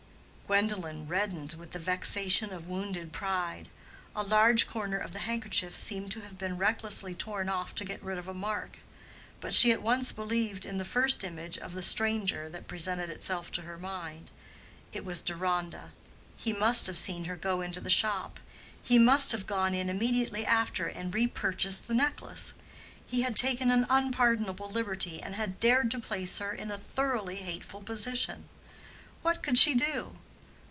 _"Gwendolen 0.53 1.07
reddened 1.07 1.53
with 1.53 1.71
the 1.71 1.79
vexation 1.79 2.51
of 2.51 2.67
wounded 2.67 3.13
pride. 3.13 3.69
A 4.13 4.21
large 4.21 4.67
corner 4.67 4.97
of 4.97 5.13
the 5.13 5.19
handkerchief 5.19 5.77
seemed 5.77 6.11
to 6.11 6.19
have 6.23 6.37
been 6.37 6.57
recklessly 6.57 7.15
torn 7.15 7.47
off 7.47 7.73
to 7.75 7.85
get 7.85 8.03
rid 8.03 8.17
of 8.17 8.27
a 8.27 8.33
mark; 8.33 8.79
but 9.39 9.53
she 9.53 9.71
at 9.71 9.81
once 9.81 10.11
believed 10.11 10.65
in 10.65 10.77
the 10.77 10.83
first 10.83 11.23
image 11.23 11.57
of 11.57 11.71
"the 11.73 11.81
stranger" 11.81 12.49
that 12.49 12.67
presented 12.67 13.09
itself 13.09 13.49
to 13.53 13.61
her 13.61 13.77
mind. 13.77 14.29
It 14.91 15.05
was 15.05 15.21
Deronda; 15.21 15.93
he 16.35 16.51
must 16.51 16.85
have 16.87 16.97
seen 16.97 17.23
her 17.25 17.37
go 17.37 17.61
into 17.61 17.79
the 17.79 17.89
shop; 17.89 18.37
he 18.83 18.99
must 18.99 19.31
have 19.31 19.47
gone 19.47 19.73
in 19.73 19.89
immediately 19.89 20.45
after 20.45 20.85
and 20.87 21.13
repurchased 21.13 21.87
the 21.87 21.93
necklace. 21.93 22.51
He 23.07 23.21
had 23.21 23.37
taken 23.37 23.71
an 23.71 23.85
unpardonable 23.89 24.69
liberty, 24.69 25.23
and 25.23 25.35
had 25.35 25.61
dared 25.61 25.89
to 25.91 25.99
place 25.99 26.39
her 26.39 26.51
in 26.51 26.71
a 26.71 26.77
thoroughly 26.77 27.37
hateful 27.37 27.81
position. 27.81 28.49
What 29.21 29.41
could 29.41 29.57
she 29.57 29.75
do? 29.75 30.17